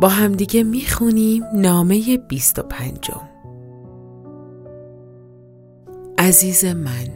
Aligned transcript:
با 0.00 0.08
همدیگه 0.08 0.62
می‌خونیم 0.62 1.44
نامه 1.54 2.16
بیست 2.16 2.58
و 2.58 2.62
پنجم. 2.62 3.28
عزیز 6.18 6.64
من 6.64 7.08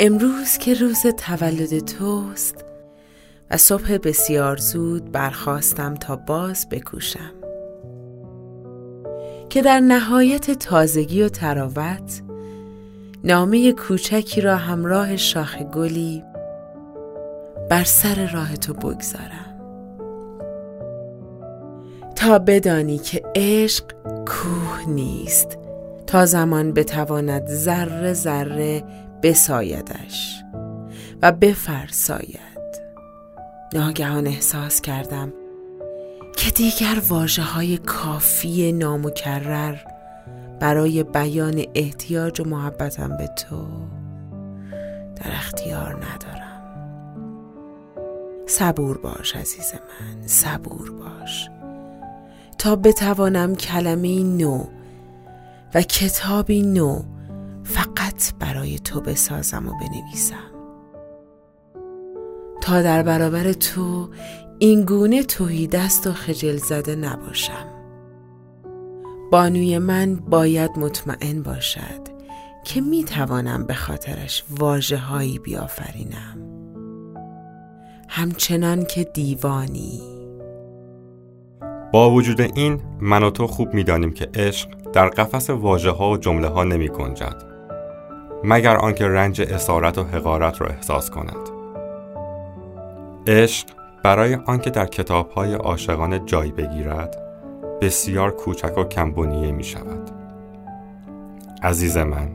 امروز 0.00 0.58
که 0.58 0.74
روز 0.74 1.02
تولد 1.06 1.78
توست 1.78 2.64
و 3.50 3.56
صبح 3.56 3.96
بسیار 3.96 4.56
زود 4.56 5.12
برخواستم 5.12 5.94
تا 5.94 6.16
باز 6.16 6.68
بکوشم. 6.68 7.32
که 9.48 9.62
در 9.62 9.80
نهایت 9.80 10.50
تازگی 10.50 11.22
و 11.22 11.28
تراوت 11.28 12.22
نامه 13.24 13.72
کوچکی 13.72 14.40
را 14.40 14.56
همراه 14.56 15.16
شاخ 15.16 15.62
گلی 15.62 16.24
بر 17.70 17.84
سر 17.84 18.32
راه 18.32 18.56
تو 18.56 18.72
بگذارم. 18.72 19.55
تا 22.16 22.38
بدانی 22.38 22.98
که 22.98 23.22
عشق 23.34 23.84
کوه 24.04 24.88
نیست 24.88 25.58
تا 26.06 26.26
زمان 26.26 26.72
بتواند 26.72 27.46
ذره 27.46 28.12
ذره 28.12 28.84
بسایدش 29.22 30.42
و 31.22 31.32
بفرساید. 31.32 32.56
ناگهان 33.74 34.26
احساس 34.26 34.80
کردم 34.80 35.32
که 36.36 36.50
دیگر 36.50 37.02
واجه 37.08 37.42
های 37.42 37.78
کافی 37.78 38.72
نامکرر 38.72 39.76
برای 40.60 41.02
بیان 41.02 41.64
احتیاج 41.74 42.40
و 42.40 42.44
محبتم 42.44 43.16
به 43.16 43.26
تو 43.26 43.66
در 45.16 45.30
اختیار 45.32 45.94
ندارم. 45.94 46.46
صبور 48.46 48.98
باش 48.98 49.36
عزیز 49.36 49.72
من 49.74 50.26
صبور 50.26 50.90
باش. 50.90 51.48
تا 52.66 52.76
بتوانم 52.76 53.54
کلمه 53.54 54.22
نو 54.22 54.64
و 55.74 55.82
کتابی 55.82 56.62
نو 56.62 57.02
فقط 57.64 58.34
برای 58.38 58.78
تو 58.78 59.00
بسازم 59.00 59.68
و 59.68 59.72
بنویسم. 59.72 60.50
تا 62.60 62.82
در 62.82 63.02
برابر 63.02 63.52
تو 63.52 64.08
این 64.58 64.84
گونه 64.84 65.22
توهی 65.22 65.66
دست 65.66 66.06
و 66.06 66.12
خجل 66.12 66.56
زده 66.56 66.96
نباشم. 66.96 67.66
بانوی 69.32 69.78
من 69.78 70.16
باید 70.16 70.70
مطمئن 70.76 71.42
باشد 71.42 72.02
که 72.64 72.80
می 72.80 73.04
توانم 73.04 73.66
به 73.66 73.74
خاطرش 73.74 74.44
واجه 74.50 74.98
هایی 74.98 75.38
بیافرینم. 75.38 76.38
همچنان 78.08 78.84
که 78.84 79.04
دیوانی 79.04 80.15
با 81.96 82.10
وجود 82.10 82.40
این 82.40 82.80
من 83.00 83.22
و 83.22 83.30
تو 83.30 83.46
خوب 83.46 83.74
می‌دانیم 83.74 84.12
که 84.12 84.28
عشق 84.34 84.68
در 84.92 85.08
قفس 85.08 85.50
واژه 85.50 85.90
ها 85.90 86.10
و 86.10 86.16
جمله 86.16 86.48
ها 86.48 86.64
نمی 86.64 86.88
گنجد 86.88 87.42
مگر 88.44 88.76
آنکه 88.76 89.08
رنج 89.08 89.40
اسارت 89.40 89.98
و 89.98 90.02
حقارت 90.04 90.60
را 90.60 90.66
احساس 90.66 91.10
کند. 91.10 91.50
عشق 93.26 93.66
برای 94.02 94.34
آنکه 94.34 94.70
در 94.70 94.86
کتاب 94.86 95.30
های 95.30 95.54
عاشقانه 95.54 96.18
جای 96.18 96.52
بگیرد 96.52 97.16
بسیار 97.80 98.30
کوچک 98.30 98.78
و 98.78 98.84
کمبونیه 98.84 99.52
می 99.52 99.64
شود 99.64 100.10
عزیز 101.62 101.96
من 101.96 102.28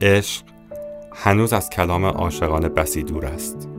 عشق 0.00 0.42
هنوز 1.14 1.52
از 1.52 1.70
کلام 1.70 2.04
عاشقانه 2.04 2.68
بسی 2.68 3.02
دور 3.02 3.26
است. 3.26 3.75